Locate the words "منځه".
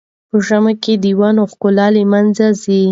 2.13-2.45